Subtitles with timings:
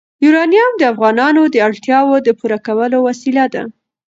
[0.25, 3.63] یورانیم د افغانانو د اړتیاوو د پوره کولو وسیله ده.